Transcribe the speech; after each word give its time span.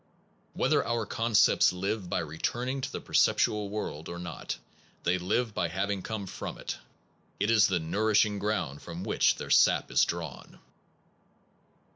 Whether 0.55 0.83
our 0.83 1.05
concepts 1.05 1.71
live 1.71 2.09
by 2.09 2.21
returning 2.21 2.81
to 2.81 2.91
the 2.91 2.99
perceptual 2.99 3.69
world 3.69 4.09
or 4.09 4.17
not, 4.17 4.57
they 5.03 5.19
live 5.19 5.53
by 5.53 5.67
having 5.67 6.01
come 6.01 6.25
from 6.25 6.57
it. 6.57 6.79
It 7.39 7.51
is 7.51 7.67
the 7.67 7.77
nourishing 7.79 8.39
ground 8.39 8.81
from 8.81 9.03
which 9.03 9.35
their 9.35 9.51
sap 9.51 9.91
is 9.91 10.03
drawn. 10.03 10.57